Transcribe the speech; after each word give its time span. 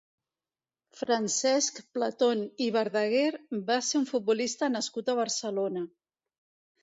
Francesc 0.99 1.81
Platon 1.97 2.39
i 2.67 2.69
Verdaguer 2.77 3.59
va 3.69 3.77
ser 3.89 3.99
un 4.01 4.09
futbolista 4.13 4.71
nascut 4.77 5.11
a 5.13 5.15
Barcelona. 5.21 5.85